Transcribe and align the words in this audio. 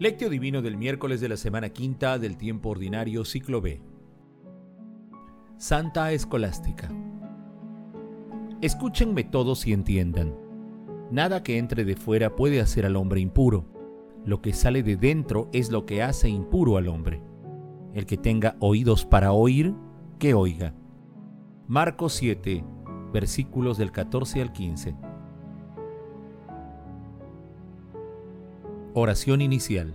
Lectio 0.00 0.30
Divino 0.30 0.62
del 0.62 0.78
miércoles 0.78 1.20
de 1.20 1.28
la 1.28 1.36
semana 1.36 1.68
quinta 1.68 2.18
del 2.18 2.38
tiempo 2.38 2.70
ordinario, 2.70 3.22
ciclo 3.26 3.60
B. 3.60 3.82
Santa 5.58 6.10
Escolástica. 6.12 6.90
Escúchenme 8.62 9.24
todos 9.24 9.66
y 9.66 9.74
entiendan. 9.74 10.34
Nada 11.10 11.42
que 11.42 11.58
entre 11.58 11.84
de 11.84 11.96
fuera 11.96 12.34
puede 12.34 12.62
hacer 12.62 12.86
al 12.86 12.96
hombre 12.96 13.20
impuro. 13.20 13.66
Lo 14.24 14.40
que 14.40 14.54
sale 14.54 14.82
de 14.82 14.96
dentro 14.96 15.50
es 15.52 15.70
lo 15.70 15.84
que 15.84 16.02
hace 16.02 16.30
impuro 16.30 16.78
al 16.78 16.88
hombre. 16.88 17.20
El 17.92 18.06
que 18.06 18.16
tenga 18.16 18.56
oídos 18.58 19.04
para 19.04 19.32
oír, 19.32 19.74
que 20.18 20.32
oiga. 20.32 20.72
Marcos 21.68 22.14
7, 22.14 22.64
versículos 23.12 23.76
del 23.76 23.92
14 23.92 24.40
al 24.40 24.54
15. 24.54 24.96
Oración 28.92 29.40
inicial. 29.40 29.94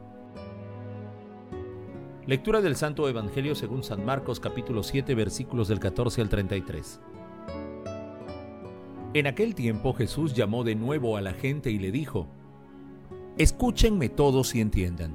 Lectura 2.31 2.61
del 2.61 2.77
Santo 2.77 3.09
Evangelio 3.09 3.55
según 3.55 3.83
San 3.83 4.05
Marcos 4.05 4.39
capítulo 4.39 4.83
7 4.83 5.15
versículos 5.15 5.67
del 5.67 5.81
14 5.81 6.21
al 6.21 6.29
33. 6.29 7.01
En 9.13 9.27
aquel 9.27 9.53
tiempo 9.53 9.91
Jesús 9.93 10.33
llamó 10.33 10.63
de 10.63 10.75
nuevo 10.75 11.17
a 11.17 11.21
la 11.21 11.33
gente 11.33 11.71
y 11.71 11.77
le 11.77 11.91
dijo, 11.91 12.29
Escúchenme 13.37 14.07
todos 14.07 14.55
y 14.55 14.61
entiendan. 14.61 15.13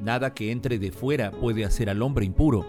Nada 0.00 0.34
que 0.34 0.52
entre 0.52 0.78
de 0.78 0.92
fuera 0.92 1.32
puede 1.32 1.64
hacer 1.64 1.90
al 1.90 2.00
hombre 2.00 2.24
impuro. 2.24 2.64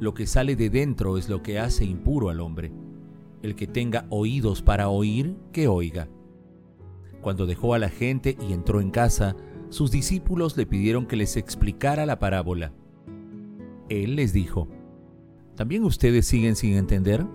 Lo 0.00 0.14
que 0.14 0.26
sale 0.26 0.56
de 0.56 0.70
dentro 0.70 1.18
es 1.18 1.28
lo 1.28 1.42
que 1.42 1.58
hace 1.58 1.84
impuro 1.84 2.30
al 2.30 2.40
hombre. 2.40 2.72
El 3.42 3.56
que 3.56 3.66
tenga 3.66 4.06
oídos 4.08 4.62
para 4.62 4.88
oír, 4.88 5.36
que 5.52 5.68
oiga. 5.68 6.08
Cuando 7.20 7.44
dejó 7.44 7.74
a 7.74 7.78
la 7.78 7.90
gente 7.90 8.38
y 8.40 8.54
entró 8.54 8.80
en 8.80 8.90
casa, 8.90 9.36
sus 9.68 9.90
discípulos 9.90 10.56
le 10.56 10.64
pidieron 10.64 11.04
que 11.04 11.16
les 11.16 11.36
explicara 11.36 12.06
la 12.06 12.18
parábola. 12.18 12.72
Él 13.88 14.16
les 14.16 14.32
dijo, 14.32 14.68
¿también 15.54 15.84
ustedes 15.84 16.26
siguen 16.26 16.56
sin 16.56 16.74
entender? 16.74 17.26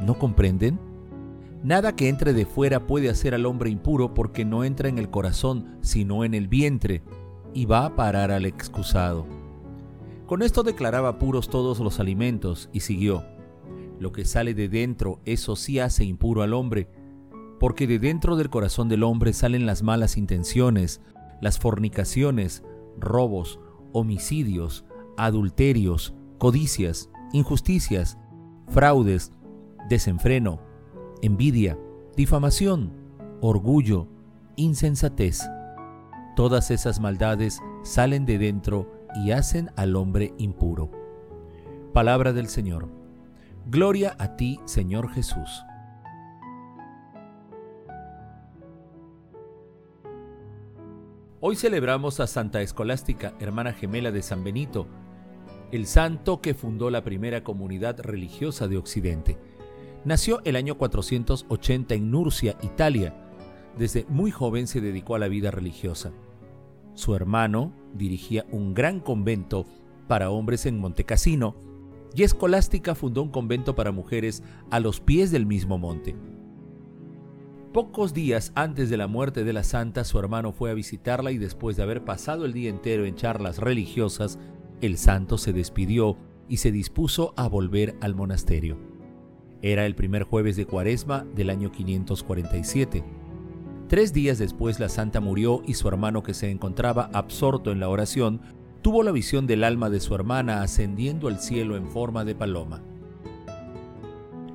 ¿No 0.00 0.18
comprenden? 0.18 0.78
Nada 1.62 1.96
que 1.96 2.08
entre 2.08 2.32
de 2.32 2.46
fuera 2.46 2.86
puede 2.86 3.10
hacer 3.10 3.34
al 3.34 3.44
hombre 3.44 3.70
impuro 3.70 4.14
porque 4.14 4.44
no 4.44 4.62
entra 4.64 4.88
en 4.88 4.98
el 4.98 5.10
corazón, 5.10 5.76
sino 5.80 6.24
en 6.24 6.34
el 6.34 6.46
vientre, 6.46 7.02
y 7.52 7.66
va 7.66 7.84
a 7.84 7.96
parar 7.96 8.30
al 8.30 8.46
excusado. 8.46 9.26
Con 10.26 10.42
esto 10.42 10.62
declaraba 10.62 11.18
puros 11.18 11.48
todos 11.48 11.80
los 11.80 11.98
alimentos, 11.98 12.70
y 12.72 12.80
siguió, 12.80 13.24
lo 13.98 14.12
que 14.12 14.24
sale 14.24 14.54
de 14.54 14.68
dentro, 14.68 15.20
eso 15.24 15.56
sí 15.56 15.80
hace 15.80 16.04
impuro 16.04 16.42
al 16.42 16.54
hombre, 16.54 16.88
porque 17.58 17.86
de 17.86 17.98
dentro 17.98 18.36
del 18.36 18.50
corazón 18.50 18.88
del 18.88 19.02
hombre 19.02 19.32
salen 19.32 19.66
las 19.66 19.82
malas 19.82 20.16
intenciones, 20.16 21.00
las 21.40 21.58
fornicaciones, 21.58 22.62
robos, 22.98 23.58
homicidios, 23.92 24.84
adulterios, 25.18 26.14
codicias, 26.38 27.10
injusticias, 27.32 28.16
fraudes, 28.68 29.32
desenfreno, 29.88 30.60
envidia, 31.20 31.78
difamación, 32.16 32.92
orgullo, 33.40 34.08
insensatez. 34.56 35.42
Todas 36.36 36.70
esas 36.70 37.00
maldades 37.00 37.60
salen 37.82 38.24
de 38.24 38.38
dentro 38.38 38.90
y 39.14 39.32
hacen 39.32 39.70
al 39.76 39.96
hombre 39.96 40.32
impuro. 40.38 40.90
Palabra 41.92 42.32
del 42.32 42.48
Señor. 42.48 42.88
Gloria 43.66 44.14
a 44.18 44.36
ti, 44.36 44.60
Señor 44.64 45.10
Jesús. 45.10 45.64
Hoy 51.40 51.54
celebramos 51.54 52.18
a 52.18 52.26
Santa 52.26 52.62
Escolástica, 52.62 53.34
hermana 53.38 53.72
gemela 53.72 54.10
de 54.10 54.22
San 54.22 54.42
Benito, 54.42 54.88
el 55.72 55.86
santo 55.86 56.40
que 56.40 56.54
fundó 56.54 56.90
la 56.90 57.04
primera 57.04 57.44
comunidad 57.44 58.00
religiosa 58.00 58.68
de 58.68 58.76
Occidente. 58.76 59.38
Nació 60.04 60.40
el 60.44 60.56
año 60.56 60.76
480 60.78 61.94
en 61.94 62.10
Nurcia, 62.10 62.56
Italia. 62.62 63.14
Desde 63.76 64.06
muy 64.08 64.30
joven 64.30 64.66
se 64.66 64.80
dedicó 64.80 65.14
a 65.14 65.18
la 65.18 65.28
vida 65.28 65.50
religiosa. 65.50 66.12
Su 66.94 67.14
hermano 67.14 67.72
dirigía 67.94 68.46
un 68.50 68.74
gran 68.74 69.00
convento 69.00 69.66
para 70.06 70.30
hombres 70.30 70.66
en 70.66 70.78
Montecassino 70.78 71.54
y 72.14 72.22
Escolástica 72.22 72.94
fundó 72.94 73.22
un 73.22 73.30
convento 73.30 73.74
para 73.74 73.92
mujeres 73.92 74.42
a 74.70 74.80
los 74.80 75.00
pies 75.00 75.30
del 75.30 75.46
mismo 75.46 75.78
monte. 75.78 76.16
Pocos 77.72 78.14
días 78.14 78.50
antes 78.54 78.88
de 78.88 78.96
la 78.96 79.06
muerte 79.06 79.44
de 79.44 79.52
la 79.52 79.62
santa, 79.62 80.04
su 80.04 80.18
hermano 80.18 80.52
fue 80.52 80.70
a 80.70 80.74
visitarla 80.74 81.30
y 81.32 81.38
después 81.38 81.76
de 81.76 81.82
haber 81.82 82.02
pasado 82.02 82.46
el 82.46 82.54
día 82.54 82.70
entero 82.70 83.04
en 83.04 83.14
charlas 83.14 83.58
religiosas, 83.58 84.38
el 84.80 84.98
santo 84.98 85.38
se 85.38 85.52
despidió 85.52 86.16
y 86.48 86.58
se 86.58 86.72
dispuso 86.72 87.34
a 87.36 87.48
volver 87.48 87.96
al 88.00 88.14
monasterio. 88.14 88.78
Era 89.62 89.86
el 89.86 89.94
primer 89.94 90.22
jueves 90.22 90.56
de 90.56 90.66
cuaresma 90.66 91.24
del 91.34 91.50
año 91.50 91.70
547. 91.72 93.04
Tres 93.88 94.12
días 94.12 94.38
después 94.38 94.78
la 94.78 94.88
santa 94.88 95.20
murió 95.20 95.62
y 95.66 95.74
su 95.74 95.88
hermano 95.88 96.22
que 96.22 96.34
se 96.34 96.50
encontraba 96.50 97.10
absorto 97.12 97.72
en 97.72 97.80
la 97.80 97.88
oración 97.88 98.40
tuvo 98.82 99.02
la 99.02 99.12
visión 99.12 99.46
del 99.46 99.64
alma 99.64 99.90
de 99.90 100.00
su 100.00 100.14
hermana 100.14 100.62
ascendiendo 100.62 101.28
al 101.28 101.40
cielo 101.40 101.76
en 101.76 101.88
forma 101.88 102.24
de 102.24 102.34
paloma. 102.34 102.82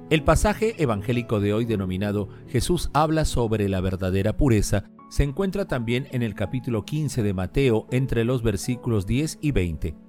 El 0.09 0.23
pasaje 0.23 0.75
evangélico 0.78 1.40
de 1.40 1.53
hoy 1.53 1.66
denominado 1.66 2.29
Jesús 2.47 2.90
habla 2.94 3.25
sobre 3.25 3.67
la 3.67 3.81
verdadera 3.81 4.38
pureza 4.38 4.85
se 5.09 5.23
encuentra 5.23 5.66
también 5.66 6.07
en 6.11 6.23
el 6.23 6.34
capítulo 6.34 6.85
15 6.85 7.22
de 7.22 7.34
Mateo 7.34 7.88
entre 7.91 8.23
los 8.23 8.41
versículos 8.41 9.05
10 9.05 9.40
y 9.41 9.51
20. 9.51 10.03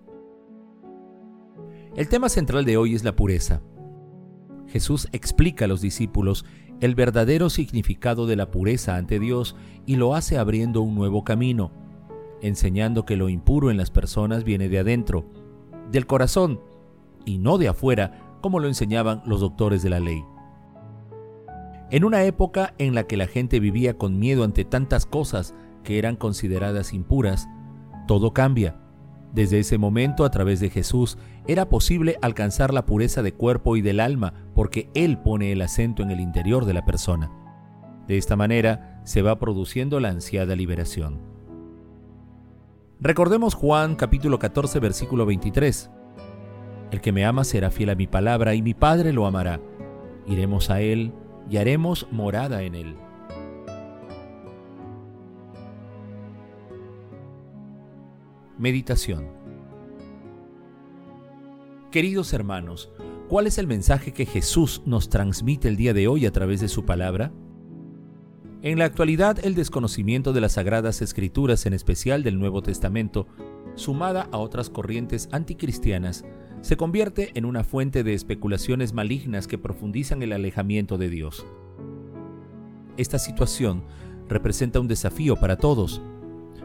El 1.96 2.08
tema 2.08 2.28
central 2.28 2.64
de 2.64 2.76
hoy 2.76 2.96
es 2.96 3.04
la 3.04 3.14
pureza. 3.14 3.62
Jesús 4.66 5.06
explica 5.12 5.66
a 5.66 5.68
los 5.68 5.80
discípulos 5.80 6.44
el 6.80 6.96
verdadero 6.96 7.50
significado 7.50 8.26
de 8.26 8.34
la 8.34 8.50
pureza 8.50 8.96
ante 8.96 9.20
Dios 9.20 9.54
y 9.86 9.94
lo 9.94 10.16
hace 10.16 10.36
abriendo 10.36 10.82
un 10.82 10.96
nuevo 10.96 11.22
camino, 11.22 11.70
enseñando 12.42 13.04
que 13.04 13.16
lo 13.16 13.28
impuro 13.28 13.70
en 13.70 13.76
las 13.76 13.92
personas 13.92 14.42
viene 14.42 14.68
de 14.68 14.80
adentro, 14.80 15.24
del 15.92 16.06
corazón, 16.06 16.60
y 17.24 17.38
no 17.38 17.58
de 17.58 17.68
afuera, 17.68 18.36
como 18.40 18.58
lo 18.58 18.66
enseñaban 18.66 19.22
los 19.24 19.40
doctores 19.40 19.84
de 19.84 19.90
la 19.90 20.00
ley. 20.00 20.24
En 21.92 22.02
una 22.02 22.24
época 22.24 22.74
en 22.78 22.96
la 22.96 23.04
que 23.04 23.16
la 23.16 23.28
gente 23.28 23.60
vivía 23.60 23.96
con 23.96 24.18
miedo 24.18 24.42
ante 24.42 24.64
tantas 24.64 25.06
cosas 25.06 25.54
que 25.84 26.00
eran 26.00 26.16
consideradas 26.16 26.92
impuras, 26.92 27.46
todo 28.08 28.34
cambia. 28.34 28.83
Desde 29.34 29.58
ese 29.58 29.78
momento, 29.78 30.24
a 30.24 30.30
través 30.30 30.60
de 30.60 30.70
Jesús, 30.70 31.18
era 31.48 31.68
posible 31.68 32.16
alcanzar 32.22 32.72
la 32.72 32.86
pureza 32.86 33.20
de 33.20 33.34
cuerpo 33.34 33.76
y 33.76 33.82
del 33.82 33.98
alma, 33.98 34.32
porque 34.54 34.88
Él 34.94 35.18
pone 35.18 35.50
el 35.50 35.60
acento 35.60 36.04
en 36.04 36.12
el 36.12 36.20
interior 36.20 36.66
de 36.66 36.72
la 36.72 36.84
persona. 36.84 37.32
De 38.06 38.16
esta 38.16 38.36
manera 38.36 39.00
se 39.04 39.22
va 39.22 39.40
produciendo 39.40 39.98
la 39.98 40.10
ansiada 40.10 40.54
liberación. 40.54 41.20
Recordemos 43.00 43.54
Juan 43.54 43.96
capítulo 43.96 44.38
14 44.38 44.78
versículo 44.78 45.26
23. 45.26 45.90
El 46.92 47.00
que 47.00 47.10
me 47.10 47.24
ama 47.24 47.42
será 47.42 47.72
fiel 47.72 47.90
a 47.90 47.96
mi 47.96 48.06
palabra 48.06 48.54
y 48.54 48.62
mi 48.62 48.72
Padre 48.72 49.12
lo 49.12 49.26
amará. 49.26 49.60
Iremos 50.28 50.70
a 50.70 50.80
Él 50.80 51.12
y 51.50 51.56
haremos 51.56 52.06
morada 52.12 52.62
en 52.62 52.76
Él. 52.76 52.96
Meditación 58.56 59.26
Queridos 61.90 62.32
hermanos, 62.32 62.88
¿cuál 63.28 63.48
es 63.48 63.58
el 63.58 63.66
mensaje 63.66 64.12
que 64.12 64.26
Jesús 64.26 64.80
nos 64.86 65.08
transmite 65.08 65.66
el 65.66 65.76
día 65.76 65.92
de 65.92 66.06
hoy 66.06 66.24
a 66.24 66.30
través 66.30 66.60
de 66.60 66.68
su 66.68 66.84
palabra? 66.84 67.32
En 68.62 68.78
la 68.78 68.84
actualidad, 68.84 69.44
el 69.44 69.56
desconocimiento 69.56 70.32
de 70.32 70.40
las 70.40 70.52
sagradas 70.52 71.02
escrituras, 71.02 71.66
en 71.66 71.74
especial 71.74 72.22
del 72.22 72.38
Nuevo 72.38 72.62
Testamento, 72.62 73.26
sumada 73.74 74.28
a 74.30 74.38
otras 74.38 74.70
corrientes 74.70 75.28
anticristianas, 75.32 76.24
se 76.60 76.76
convierte 76.76 77.32
en 77.34 77.46
una 77.46 77.64
fuente 77.64 78.04
de 78.04 78.14
especulaciones 78.14 78.92
malignas 78.92 79.48
que 79.48 79.58
profundizan 79.58 80.22
el 80.22 80.32
alejamiento 80.32 80.96
de 80.96 81.10
Dios. 81.10 81.44
Esta 82.96 83.18
situación 83.18 83.82
representa 84.28 84.78
un 84.78 84.86
desafío 84.86 85.34
para 85.36 85.56
todos, 85.56 86.00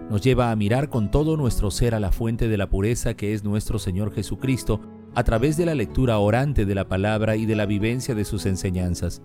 nos 0.09 0.21
lleva 0.21 0.51
a 0.51 0.55
mirar 0.55 0.89
con 0.89 1.11
todo 1.11 1.37
nuestro 1.37 1.69
ser 1.71 1.93
a 1.93 1.99
la 1.99 2.11
fuente 2.11 2.47
de 2.47 2.57
la 2.57 2.69
pureza 2.69 3.13
que 3.13 3.33
es 3.33 3.43
nuestro 3.43 3.77
Señor 3.79 4.11
Jesucristo 4.13 4.81
a 5.15 5.23
través 5.23 5.55
de 5.57 5.65
la 5.65 5.75
lectura 5.75 6.17
orante 6.17 6.65
de 6.65 6.75
la 6.75 6.87
palabra 6.87 7.35
y 7.35 7.45
de 7.45 7.55
la 7.55 7.65
vivencia 7.65 8.15
de 8.15 8.25
sus 8.25 8.45
enseñanzas. 8.45 9.21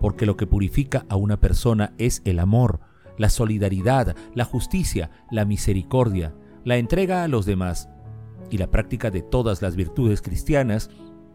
Porque 0.00 0.26
lo 0.26 0.36
que 0.36 0.46
purifica 0.46 1.06
a 1.08 1.16
una 1.16 1.40
persona 1.40 1.94
es 1.98 2.22
el 2.24 2.38
amor, 2.38 2.80
la 3.16 3.30
solidaridad, 3.30 4.14
la 4.34 4.44
justicia, 4.44 5.10
la 5.30 5.44
misericordia, 5.44 6.34
la 6.64 6.76
entrega 6.76 7.22
a 7.22 7.28
los 7.28 7.46
demás 7.46 7.88
y 8.50 8.58
la 8.58 8.70
práctica 8.70 9.10
de 9.10 9.22
todas 9.22 9.62
las 9.62 9.76
virtudes 9.76 10.20
cristianas 10.20 10.90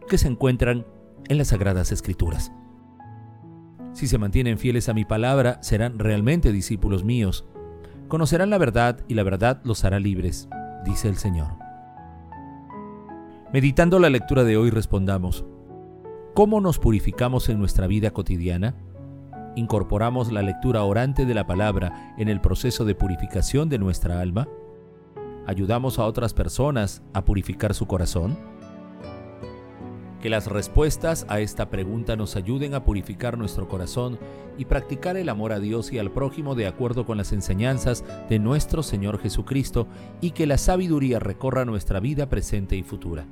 que 0.08 0.18
se 0.18 0.28
encuentran 0.28 0.86
en 1.30 1.38
las 1.38 1.48
Sagradas 1.48 1.92
Escrituras. 1.92 2.52
Si 3.94 4.08
se 4.08 4.18
mantienen 4.18 4.58
fieles 4.58 4.88
a 4.88 4.94
mi 4.94 5.04
palabra, 5.04 5.62
serán 5.62 6.00
realmente 6.00 6.52
discípulos 6.52 7.04
míos. 7.04 7.46
Conocerán 8.12 8.50
la 8.50 8.58
verdad 8.58 9.00
y 9.08 9.13
la 9.13 9.24
verdad 9.24 9.62
los 9.63 9.86
hará 9.86 9.98
libres, 9.98 10.50
dice 10.84 11.08
el 11.08 11.16
Señor. 11.16 11.48
Meditando 13.54 14.00
la 14.00 14.10
lectura 14.10 14.44
de 14.44 14.58
hoy 14.58 14.69
respondamos, 14.69 15.46
¿cómo 16.34 16.60
nos 16.60 16.78
purificamos 16.78 17.48
en 17.48 17.58
nuestra 17.58 17.88
vida 17.88 18.12
cotidiana? 18.12 18.75
¿Incorporamos 19.56 20.30
la 20.30 20.42
lectura 20.42 20.84
orante 20.84 21.25
de 21.25 21.34
la 21.34 21.48
palabra 21.48 22.13
en 22.18 22.28
el 22.28 22.42
proceso 22.42 22.84
de 22.84 22.96
purificación 22.96 23.69
de 23.69 23.80
nuestra 23.80 24.19
alma? 24.19 24.50
¿Ayudamos 25.48 25.98
a 25.98 26.04
otras 26.04 26.34
personas 26.34 27.02
a 27.13 27.24
purificar 27.24 27.74
su 27.74 27.86
corazón? 27.86 28.38
Que 30.21 30.29
las 30.29 30.47
respuestas 30.47 31.25
a 31.29 31.39
esta 31.39 31.69
pregunta 31.69 32.15
nos 32.15 32.35
ayuden 32.35 32.75
a 32.75 32.83
purificar 32.83 33.38
nuestro 33.38 33.68
corazón 33.68 34.19
y 34.57 34.65
practicar 34.65 35.18
el 35.18 35.29
amor 35.29 35.51
a 35.51 35.59
Dios 35.59 35.91
y 35.91 35.97
al 35.97 36.12
prójimo 36.12 36.53
de 36.53 36.68
acuerdo 36.68 37.06
con 37.06 37.18
las 37.18 37.31
enseñanzas 37.31 38.03
de 38.29 38.38
nuestro 38.38 38.83
Señor 38.83 39.18
Jesucristo 39.19 39.88
y 40.21 40.31
que 40.31 40.45
la 40.45 40.59
sabiduría 40.59 41.18
recorra 41.18 41.65
nuestra 41.65 42.00
vida 42.00 42.29
presente 42.29 42.75
y 42.75 42.83
futura. 42.83 43.25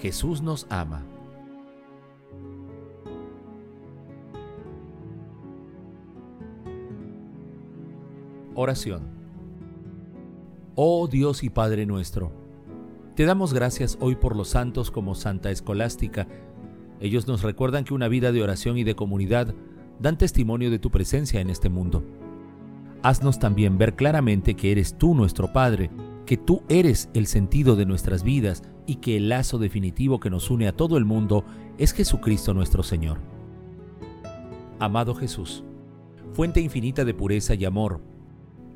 Jesús 0.00 0.42
nos 0.42 0.66
ama. 0.70 1.04
Oración. 8.56 9.02
Oh 10.74 11.06
Dios 11.08 11.42
y 11.42 11.50
Padre 11.50 11.86
nuestro, 11.86 12.32
te 13.16 13.24
damos 13.24 13.54
gracias 13.54 13.96
hoy 14.00 14.14
por 14.14 14.36
los 14.36 14.48
santos 14.48 14.90
como 14.90 15.14
Santa 15.14 15.50
Escolástica. 15.50 16.28
Ellos 17.00 17.26
nos 17.26 17.42
recuerdan 17.42 17.84
que 17.84 17.94
una 17.94 18.08
vida 18.08 18.30
de 18.30 18.42
oración 18.42 18.76
y 18.76 18.84
de 18.84 18.94
comunidad 18.94 19.54
dan 19.98 20.18
testimonio 20.18 20.70
de 20.70 20.78
tu 20.78 20.90
presencia 20.90 21.40
en 21.40 21.48
este 21.48 21.70
mundo. 21.70 22.04
Haznos 23.02 23.38
también 23.38 23.78
ver 23.78 23.96
claramente 23.96 24.54
que 24.54 24.70
eres 24.70 24.98
tú 24.98 25.14
nuestro 25.14 25.50
Padre, 25.50 25.90
que 26.26 26.36
tú 26.36 26.62
eres 26.68 27.08
el 27.14 27.26
sentido 27.26 27.74
de 27.74 27.86
nuestras 27.86 28.22
vidas 28.22 28.62
y 28.86 28.96
que 28.96 29.16
el 29.16 29.30
lazo 29.30 29.56
definitivo 29.56 30.20
que 30.20 30.28
nos 30.28 30.50
une 30.50 30.68
a 30.68 30.76
todo 30.76 30.98
el 30.98 31.06
mundo 31.06 31.42
es 31.78 31.92
Jesucristo 31.92 32.52
nuestro 32.52 32.82
Señor. 32.82 33.16
Amado 34.78 35.14
Jesús, 35.14 35.64
fuente 36.34 36.60
infinita 36.60 37.06
de 37.06 37.14
pureza 37.14 37.54
y 37.54 37.64
amor, 37.64 38.02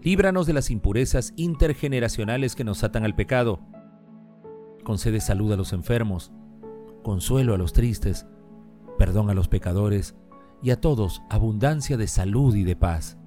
líbranos 0.03 0.47
de 0.47 0.55
las 0.55 0.71
impurezas 0.71 1.35
intergeneracionales 1.37 2.57
que 2.57 2.65
nos 2.65 2.83
atan 2.85 3.05
al 3.05 3.15
pecado 3.15 3.61
concede 4.83 5.21
salud 5.21 5.53
a 5.53 5.57
los 5.57 5.73
enfermos, 5.73 6.33
consuelo 7.03 7.55
a 7.55 7.59
los 7.59 7.73
tristes, 7.73 8.27
perdón 8.99 9.31
a 9.31 9.35
los 9.35 9.49
pecadores 9.49 10.17
y 10.63 10.71
a 10.71 10.81
todos 10.81 11.23
abundancia 11.31 11.97
de 11.97 12.07
salud 12.07 12.55
y 12.55 12.65
de 12.65 12.77
paz. 12.77 13.19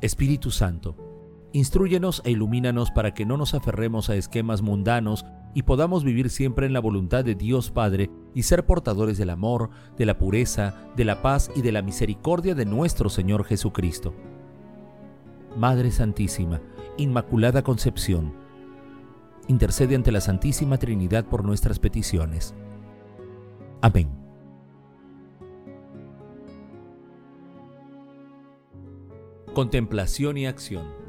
Espíritu 0.00 0.50
Santo, 0.50 0.96
instruyenos 1.52 2.22
e 2.24 2.30
ilumínanos 2.30 2.90
para 2.90 3.12
que 3.12 3.26
no 3.26 3.36
nos 3.36 3.54
aferremos 3.54 4.10
a 4.10 4.16
esquemas 4.16 4.62
mundanos 4.62 5.24
y 5.54 5.62
podamos 5.62 6.04
vivir 6.04 6.30
siempre 6.30 6.66
en 6.66 6.72
la 6.72 6.80
voluntad 6.80 7.24
de 7.24 7.34
Dios 7.34 7.70
Padre 7.70 8.10
y 8.34 8.44
ser 8.44 8.64
portadores 8.66 9.18
del 9.18 9.30
amor, 9.30 9.70
de 9.96 10.06
la 10.06 10.16
pureza, 10.16 10.74
de 10.96 11.04
la 11.04 11.22
paz 11.22 11.50
y 11.54 11.62
de 11.62 11.72
la 11.72 11.82
misericordia 11.82 12.54
de 12.54 12.64
nuestro 12.64 13.08
Señor 13.08 13.44
Jesucristo. 13.44 14.14
Madre 15.56 15.90
Santísima, 15.90 16.60
Inmaculada 16.96 17.62
Concepción, 17.62 18.32
intercede 19.50 19.96
ante 19.96 20.12
la 20.12 20.20
Santísima 20.20 20.78
Trinidad 20.78 21.24
por 21.26 21.44
nuestras 21.44 21.78
peticiones. 21.78 22.54
Amén. 23.82 24.08
Contemplación 29.52 30.38
y 30.38 30.46
acción 30.46 31.00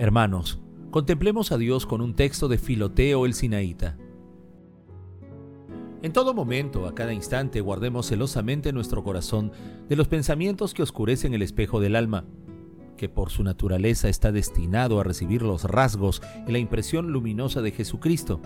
Hermanos, 0.00 0.58
contemplemos 0.90 1.52
a 1.52 1.58
Dios 1.58 1.84
con 1.84 2.00
un 2.00 2.14
texto 2.14 2.48
de 2.48 2.56
Filoteo 2.56 3.26
el 3.26 3.34
Sinaíta. 3.34 3.98
En 6.00 6.14
todo 6.14 6.32
momento, 6.32 6.86
a 6.86 6.94
cada 6.94 7.12
instante, 7.12 7.60
guardemos 7.60 8.06
celosamente 8.06 8.72
nuestro 8.72 9.04
corazón 9.04 9.52
de 9.90 9.96
los 9.96 10.08
pensamientos 10.08 10.72
que 10.72 10.82
oscurecen 10.82 11.34
el 11.34 11.42
espejo 11.42 11.80
del 11.80 11.96
alma 11.96 12.24
que 13.00 13.08
por 13.08 13.30
su 13.30 13.42
naturaleza 13.42 14.10
está 14.10 14.30
destinado 14.30 15.00
a 15.00 15.04
recibir 15.04 15.40
los 15.40 15.64
rasgos 15.64 16.20
y 16.46 16.52
la 16.52 16.58
impresión 16.58 17.12
luminosa 17.12 17.62
de 17.62 17.70
Jesucristo. 17.70 18.42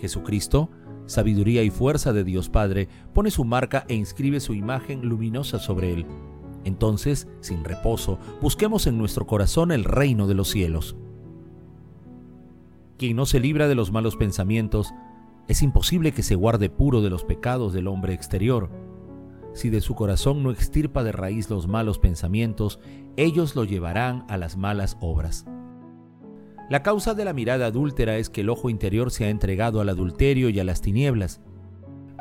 Jesucristo, 0.00 0.68
sabiduría 1.06 1.62
y 1.62 1.70
fuerza 1.70 2.12
de 2.12 2.24
Dios 2.24 2.48
Padre, 2.48 2.88
pone 3.14 3.30
su 3.30 3.44
marca 3.44 3.84
e 3.86 3.94
inscribe 3.94 4.40
su 4.40 4.52
imagen 4.52 5.02
luminosa 5.08 5.60
sobre 5.60 5.92
él. 5.92 6.06
Entonces, 6.64 7.28
sin 7.38 7.62
reposo, 7.62 8.18
busquemos 8.42 8.88
en 8.88 8.98
nuestro 8.98 9.28
corazón 9.28 9.70
el 9.70 9.84
reino 9.84 10.26
de 10.26 10.34
los 10.34 10.48
cielos. 10.48 10.96
Quien 12.98 13.14
no 13.14 13.26
se 13.26 13.38
libra 13.38 13.68
de 13.68 13.76
los 13.76 13.92
malos 13.92 14.16
pensamientos, 14.16 14.92
es 15.46 15.62
imposible 15.62 16.10
que 16.10 16.24
se 16.24 16.34
guarde 16.34 16.68
puro 16.68 17.00
de 17.00 17.10
los 17.10 17.22
pecados 17.22 17.72
del 17.72 17.86
hombre 17.86 18.12
exterior 18.12 18.70
si 19.56 19.70
de 19.70 19.80
su 19.80 19.94
corazón 19.94 20.42
no 20.42 20.50
extirpa 20.50 21.02
de 21.02 21.12
raíz 21.12 21.48
los 21.48 21.66
malos 21.66 21.98
pensamientos, 21.98 22.78
ellos 23.16 23.56
lo 23.56 23.64
llevarán 23.64 24.26
a 24.28 24.36
las 24.36 24.58
malas 24.58 24.98
obras. 25.00 25.46
La 26.68 26.82
causa 26.82 27.14
de 27.14 27.24
la 27.24 27.32
mirada 27.32 27.66
adúltera 27.66 28.18
es 28.18 28.28
que 28.28 28.42
el 28.42 28.50
ojo 28.50 28.68
interior 28.68 29.10
se 29.10 29.24
ha 29.24 29.30
entregado 29.30 29.80
al 29.80 29.88
adulterio 29.88 30.50
y 30.50 30.60
a 30.60 30.64
las 30.64 30.82
tinieblas. 30.82 31.40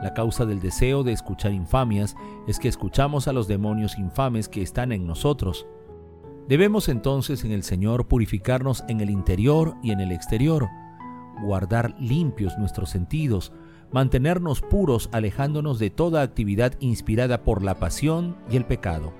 La 0.01 0.13
causa 0.13 0.46
del 0.46 0.62
deseo 0.62 1.04
de 1.04 1.12
escuchar 1.12 1.51
infamias 1.51 2.15
es 2.48 2.58
que 2.58 2.70
escuchamos 2.70 3.27
a 3.27 3.34
los 3.34 3.50
demonios 3.50 3.98
infames 3.98 4.48
que 4.48 4.62
están 4.62 4.94
en 4.94 5.06
nosotros. 5.06 5.68
Debemos 6.48 6.88
entonces 6.88 7.44
en 7.44 7.51
el 7.51 7.63
Señor 7.63 8.08
purificarnos 8.08 8.86
en 8.88 9.01
el 9.01 9.10
interior 9.10 9.75
y 9.84 9.92
en 9.92 10.00
el 10.00 10.13
exterior, 10.13 10.70
guardar 11.42 11.96
limpios 12.00 12.58
nuestros 12.58 12.92
sentidos, 12.92 13.51
mantenernos 13.96 14.60
puros 14.60 15.08
alejándonos 15.14 15.80
de 15.80 15.90
toda 15.90 16.22
actividad 16.22 16.74
inspirada 16.82 17.46
por 17.46 17.64
la 17.64 17.75
pasión 17.75 18.36
y 18.52 18.58
el 18.58 18.66
pecado. 18.66 19.14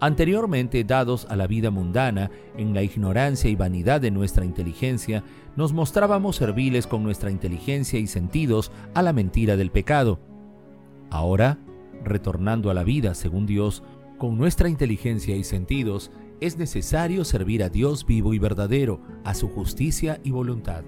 Anteriormente 0.00 0.82
dados 0.82 1.28
a 1.30 1.36
la 1.36 1.46
vida 1.46 1.70
mundana, 1.70 2.32
en 2.56 2.74
la 2.74 2.82
ignorancia 2.82 3.48
y 3.48 3.54
vanidad 3.54 4.00
de 4.00 4.10
nuestra 4.10 4.44
inteligencia, 4.44 5.22
nos 5.54 5.72
mostrábamos 5.72 6.34
serviles 6.34 6.88
con 6.88 7.04
nuestra 7.04 7.30
inteligencia 7.30 8.00
y 8.00 8.08
sentidos 8.08 8.72
a 8.94 9.02
la 9.02 9.12
mentira 9.12 9.56
del 9.56 9.70
pecado. 9.70 10.18
Ahora, 11.08 11.60
retornando 12.02 12.68
a 12.68 12.74
la 12.74 12.82
vida 12.82 13.14
según 13.14 13.46
Dios, 13.46 13.84
con 14.18 14.36
nuestra 14.36 14.68
inteligencia 14.68 15.36
y 15.36 15.44
sentidos, 15.44 16.10
es 16.40 16.58
necesario 16.58 17.24
servir 17.24 17.62
a 17.62 17.68
Dios 17.68 18.04
vivo 18.04 18.34
y 18.34 18.40
verdadero, 18.40 19.00
a 19.22 19.34
su 19.34 19.48
justicia 19.48 20.18
y 20.24 20.32
voluntad. 20.32 20.82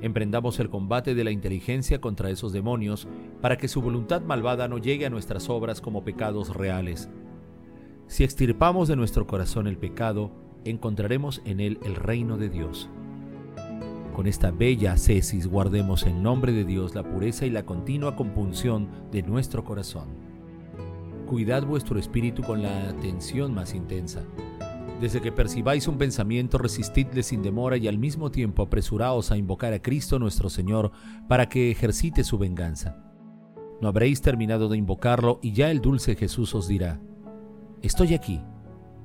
Emprendamos 0.00 0.58
el 0.60 0.70
combate 0.70 1.14
de 1.14 1.24
la 1.24 1.30
inteligencia 1.30 2.00
contra 2.00 2.30
esos 2.30 2.52
demonios 2.52 3.06
para 3.40 3.58
que 3.58 3.68
su 3.68 3.82
voluntad 3.82 4.22
malvada 4.22 4.66
no 4.66 4.78
llegue 4.78 5.06
a 5.06 5.10
nuestras 5.10 5.50
obras 5.50 5.80
como 5.80 6.04
pecados 6.04 6.56
reales. 6.56 7.10
Si 8.06 8.24
extirpamos 8.24 8.88
de 8.88 8.96
nuestro 8.96 9.26
corazón 9.26 9.66
el 9.66 9.76
pecado, 9.76 10.32
encontraremos 10.64 11.42
en 11.44 11.60
él 11.60 11.78
el 11.84 11.96
reino 11.96 12.38
de 12.38 12.48
Dios. 12.48 12.88
Con 14.14 14.26
esta 14.26 14.50
bella 14.50 14.96
cesis 14.96 15.46
guardemos 15.46 16.04
en 16.04 16.22
nombre 16.22 16.52
de 16.52 16.64
Dios 16.64 16.94
la 16.94 17.02
pureza 17.02 17.46
y 17.46 17.50
la 17.50 17.64
continua 17.64 18.16
compunción 18.16 18.88
de 19.12 19.22
nuestro 19.22 19.64
corazón. 19.64 20.08
Cuidad 21.26 21.64
vuestro 21.64 21.98
espíritu 21.98 22.42
con 22.42 22.62
la 22.62 22.88
atención 22.88 23.54
más 23.54 23.74
intensa 23.74 24.24
desde 25.00 25.22
que 25.22 25.32
percibáis 25.32 25.88
un 25.88 25.96
pensamiento, 25.96 26.58
resistidle 26.58 27.22
sin 27.22 27.42
demora 27.42 27.78
y 27.78 27.88
al 27.88 27.96
mismo 27.96 28.30
tiempo 28.30 28.62
apresuraos 28.62 29.30
a 29.30 29.38
invocar 29.38 29.72
a 29.72 29.80
Cristo 29.80 30.18
nuestro 30.18 30.50
Señor 30.50 30.92
para 31.26 31.48
que 31.48 31.70
ejercite 31.70 32.22
su 32.22 32.36
venganza. 32.36 33.02
No 33.80 33.88
habréis 33.88 34.20
terminado 34.20 34.68
de 34.68 34.76
invocarlo 34.76 35.38
y 35.42 35.52
ya 35.52 35.70
el 35.70 35.80
dulce 35.80 36.16
Jesús 36.16 36.54
os 36.54 36.68
dirá, 36.68 37.00
Estoy 37.80 38.12
aquí, 38.12 38.42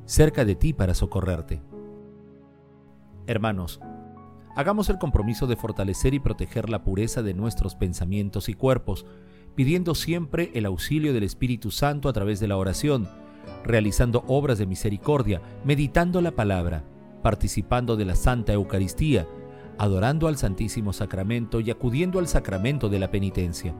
cerca 0.06 0.44
de 0.44 0.56
ti 0.56 0.74
para 0.74 0.94
socorrerte. 0.94 1.62
Hermanos, 3.25 3.80
hagamos 4.58 4.90
el 4.90 4.98
compromiso 4.98 5.48
de 5.48 5.56
fortalecer 5.56 6.14
y 6.14 6.20
proteger 6.20 6.70
la 6.70 6.84
pureza 6.84 7.24
de 7.24 7.34
nuestros 7.34 7.75
pensamientos 7.75 8.50
y 8.50 8.54
cuerpos, 8.54 9.06
pidiendo 9.56 9.96
siempre 9.96 10.52
el 10.56 10.66
auxilio 10.66 11.14
del 11.14 11.24
Espíritu 11.24 11.72
Santo 11.72 12.10
a 12.10 12.14
través 12.14 12.42
de 12.42 12.50
la 12.50 12.58
oración, 12.58 13.08
realizando 13.64 14.24
obras 14.28 14.58
de 14.58 14.66
misericordia, 14.66 15.42
meditando 15.64 16.22
la 16.22 16.32
palabra, 16.32 16.84
participando 17.22 17.96
de 17.96 18.06
la 18.06 18.16
Santa 18.16 18.54
Eucaristía, 18.54 19.28
adorando 19.78 20.28
al 20.28 20.38
Santísimo 20.38 20.94
Sacramento 20.94 21.60
y 21.60 21.72
acudiendo 21.72 22.20
al 22.20 22.28
sacramento 22.28 22.90
de 22.90 23.00
la 23.00 23.12
penitencia. 23.12 23.75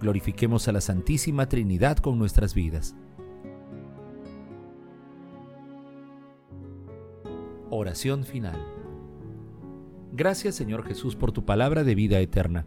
Glorifiquemos 0.00 0.68
a 0.68 0.72
la 0.72 0.80
Santísima 0.80 1.48
Trinidad 1.48 1.98
con 1.98 2.18
nuestras 2.18 2.54
vidas. 2.54 2.94
Oración 7.70 8.24
final. 8.24 8.64
Gracias 10.12 10.54
Señor 10.54 10.86
Jesús 10.86 11.16
por 11.16 11.32
tu 11.32 11.44
palabra 11.44 11.84
de 11.84 11.94
vida 11.94 12.20
eterna. 12.20 12.66